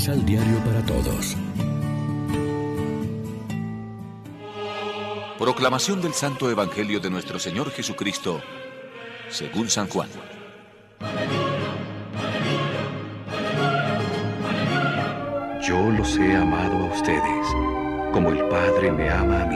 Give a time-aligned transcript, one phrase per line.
[0.00, 1.36] Misal Diario para Todos.
[5.38, 8.40] Proclamación del Santo Evangelio de nuestro Señor Jesucristo,
[9.28, 10.08] según San Juan.
[15.60, 17.46] Yo los he amado a ustedes,
[18.14, 19.46] como el Padre me ama a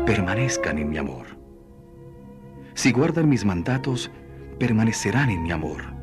[0.00, 0.06] mí.
[0.06, 1.26] Permanezcan en mi amor.
[2.72, 4.10] Si guardan mis mandatos,
[4.58, 5.95] permanecerán en mi amor.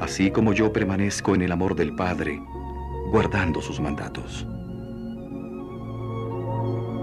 [0.00, 2.42] Así como yo permanezco en el amor del Padre,
[3.10, 4.46] guardando sus mandatos.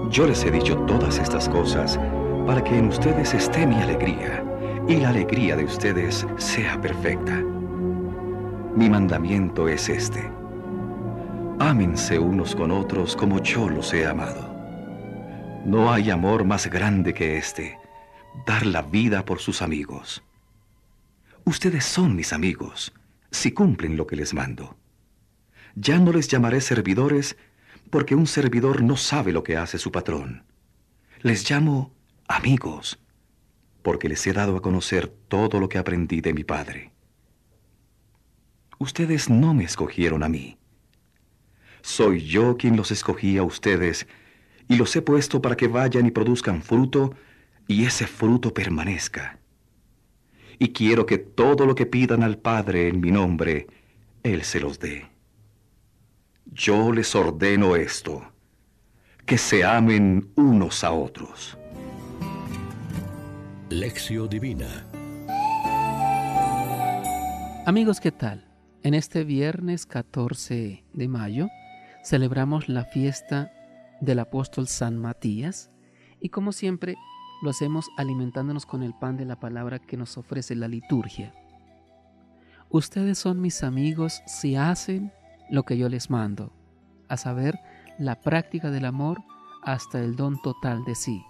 [0.09, 1.99] Yo les he dicho todas estas cosas
[2.45, 4.43] para que en ustedes esté mi alegría
[4.87, 7.43] y la alegría de ustedes sea perfecta.
[8.75, 10.31] Mi mandamiento es este.
[11.59, 14.55] Ámense unos con otros como yo los he amado.
[15.65, 17.77] No hay amor más grande que este,
[18.45, 20.23] dar la vida por sus amigos.
[21.47, 22.93] Ustedes son mis amigos,
[23.31, 24.75] si cumplen lo que les mando.
[25.75, 27.37] Ya no les llamaré servidores,
[27.89, 30.43] porque un servidor no sabe lo que hace su patrón.
[31.21, 31.93] Les llamo
[32.27, 32.99] amigos,
[33.81, 36.91] porque les he dado a conocer todo lo que aprendí de mi Padre.
[38.77, 40.57] Ustedes no me escogieron a mí.
[41.81, 44.05] Soy yo quien los escogí a ustedes
[44.67, 47.15] y los he puesto para que vayan y produzcan fruto
[47.69, 49.39] y ese fruto permanezca.
[50.59, 53.67] Y quiero que todo lo que pidan al Padre en mi nombre,
[54.23, 55.07] Él se los dé.
[56.45, 58.31] Yo les ordeno esto,
[59.25, 61.57] que se amen unos a otros.
[63.69, 64.87] Lección Divina
[67.67, 68.47] Amigos, ¿qué tal?
[68.81, 71.49] En este viernes 14 de mayo
[72.01, 73.51] celebramos la fiesta
[73.99, 75.69] del apóstol San Matías
[76.21, 76.95] y como siempre
[77.41, 81.33] lo hacemos alimentándonos con el pan de la palabra que nos ofrece la liturgia.
[82.69, 85.11] Ustedes son mis amigos si hacen
[85.49, 86.51] lo que yo les mando,
[87.07, 87.59] a saber,
[87.97, 89.23] la práctica del amor
[89.63, 91.23] hasta el don total de sí.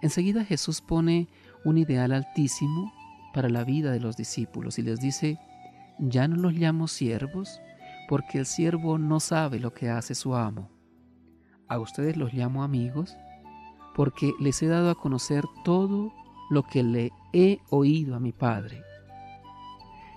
[0.00, 1.28] Enseguida Jesús pone
[1.64, 2.92] un ideal altísimo
[3.32, 5.38] para la vida de los discípulos y les dice,
[5.98, 7.60] ya no los llamo siervos,
[8.08, 10.70] porque el siervo no sabe lo que hace su amo.
[11.68, 13.16] A ustedes los llamo amigos,
[13.94, 16.12] porque les he dado a conocer todo
[16.50, 18.82] lo que le he oído a mi Padre.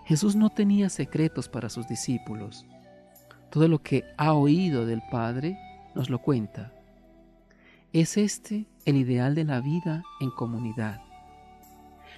[0.06, 2.66] Jesús no tenía secretos para sus discípulos.
[3.52, 5.58] Todo lo que ha oído del Padre
[5.96, 6.74] nos lo cuenta.
[7.94, 11.02] Es este el ideal de la vida en comunidad.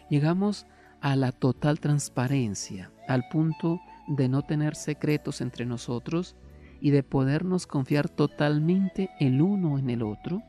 [0.09, 0.65] Llegamos
[1.01, 6.35] a la total transparencia, al punto de no tener secretos entre nosotros
[6.81, 10.41] y de podernos confiar totalmente el uno en el otro,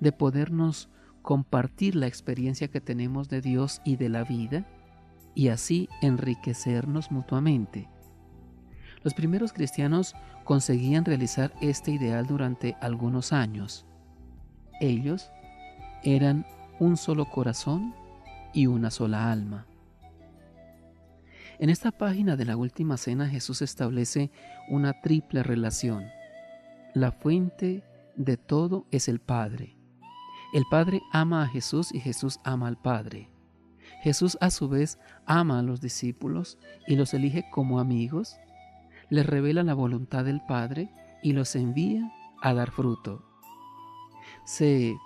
[0.00, 0.88] de podernos
[1.22, 4.66] compartir la experiencia que tenemos de Dios y de la vida,
[5.34, 7.88] y así enriquecernos mutuamente.
[9.02, 13.86] Los primeros cristianos conseguían realizar este ideal durante algunos años.
[14.80, 15.30] Ellos
[16.02, 16.46] eran
[16.78, 17.94] un solo corazón
[18.52, 19.66] y una sola alma.
[21.58, 24.30] En esta página de la Última Cena Jesús establece
[24.68, 26.06] una triple relación.
[26.94, 27.84] La fuente
[28.16, 29.79] de todo es el Padre.
[30.52, 33.28] El Padre ama a Jesús y Jesús ama al Padre.
[34.02, 38.36] Jesús a su vez ama a los discípulos y los elige como amigos,
[39.10, 40.90] les revela la voluntad del Padre
[41.22, 42.10] y los envía
[42.42, 43.24] a dar fruto.
[44.44, 44.96] Se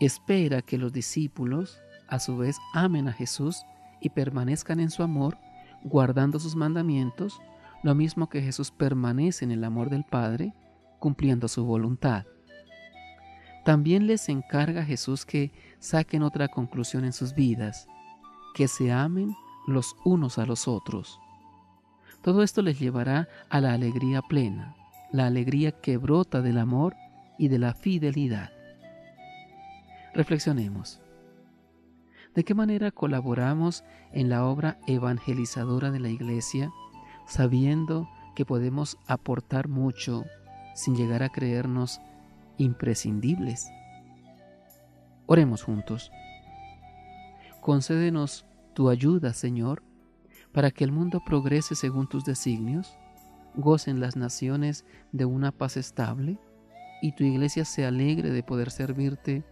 [0.00, 1.78] espera que los discípulos
[2.08, 3.64] a su vez amen a Jesús
[4.00, 5.38] y permanezcan en su amor
[5.84, 7.40] guardando sus mandamientos,
[7.82, 10.54] lo mismo que Jesús permanece en el amor del Padre,
[10.98, 12.24] cumpliendo su voluntad.
[13.64, 17.86] También les encarga Jesús que saquen otra conclusión en sus vidas,
[18.54, 19.34] que se amen
[19.66, 21.20] los unos a los otros.
[22.22, 24.74] Todo esto les llevará a la alegría plena,
[25.12, 26.94] la alegría que brota del amor
[27.38, 28.50] y de la fidelidad.
[30.14, 31.00] Reflexionemos.
[32.34, 36.70] ¿De qué manera colaboramos en la obra evangelizadora de la Iglesia,
[37.26, 40.24] sabiendo que podemos aportar mucho
[40.74, 42.00] sin llegar a creernos
[42.58, 43.68] imprescindibles?
[45.26, 46.10] Oremos juntos.
[47.60, 48.44] Concédenos
[48.74, 49.82] tu ayuda, Señor,
[50.52, 52.96] para que el mundo progrese según tus designios,
[53.54, 56.38] gocen las naciones de una paz estable
[57.00, 59.44] y tu iglesia se alegre de poder servirte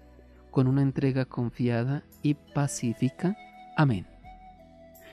[0.50, 3.36] con una entrega confiada y pacífica.
[3.76, 4.06] Amén.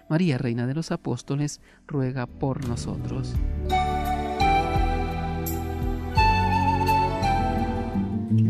[0.09, 3.33] María, Reina de los Apóstoles, ruega por nosotros.